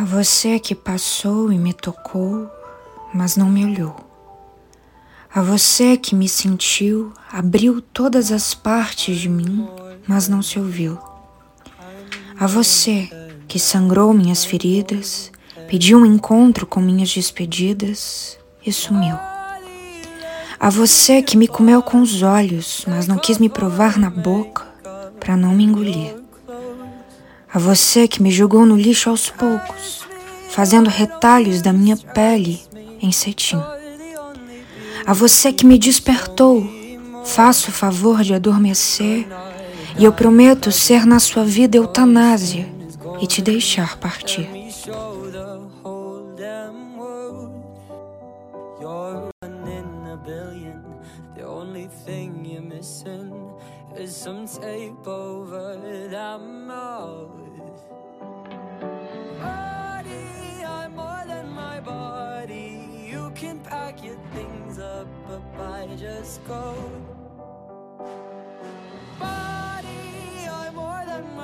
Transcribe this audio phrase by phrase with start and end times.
[0.00, 2.50] A você que passou e me tocou,
[3.12, 3.94] mas não me olhou.
[5.30, 9.68] A você que me sentiu, abriu todas as partes de mim,
[10.08, 10.98] mas não se ouviu.
[12.38, 13.10] A você
[13.46, 15.30] que sangrou minhas feridas,
[15.68, 19.18] pediu um encontro com minhas despedidas e sumiu.
[20.58, 24.66] A você que me comeu com os olhos, mas não quis me provar na boca
[25.20, 26.16] para não me engolir.
[27.52, 30.06] A você que me jogou no lixo aos poucos,
[30.50, 32.62] fazendo retalhos da minha pele
[33.02, 33.60] em cetim.
[35.04, 36.64] A você que me despertou,
[37.24, 39.26] faço o favor de adormecer
[39.98, 42.68] e eu prometo ser na sua vida eutanásia
[43.20, 44.48] e te deixar partir.
[54.10, 57.39] some tape over that mouth.
[63.40, 66.76] Can pack your things up, but I just go.